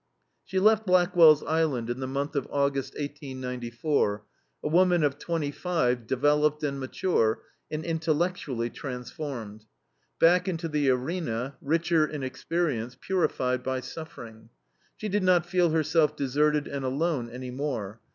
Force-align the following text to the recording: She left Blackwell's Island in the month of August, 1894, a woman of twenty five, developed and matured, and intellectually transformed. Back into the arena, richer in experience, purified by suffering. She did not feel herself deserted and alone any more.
She 0.43 0.59
left 0.59 0.87
Blackwell's 0.87 1.43
Island 1.43 1.87
in 1.87 1.99
the 1.99 2.07
month 2.07 2.35
of 2.35 2.47
August, 2.49 2.95
1894, 2.95 4.25
a 4.63 4.67
woman 4.67 5.03
of 5.03 5.19
twenty 5.19 5.51
five, 5.51 6.07
developed 6.07 6.63
and 6.63 6.79
matured, 6.79 7.37
and 7.69 7.85
intellectually 7.85 8.71
transformed. 8.71 9.65
Back 10.17 10.47
into 10.47 10.67
the 10.67 10.89
arena, 10.89 11.55
richer 11.61 12.03
in 12.07 12.23
experience, 12.23 12.97
purified 12.99 13.61
by 13.61 13.79
suffering. 13.81 14.49
She 14.97 15.07
did 15.07 15.21
not 15.21 15.45
feel 15.45 15.69
herself 15.69 16.15
deserted 16.15 16.67
and 16.67 16.83
alone 16.83 17.29
any 17.29 17.51
more. 17.51 18.01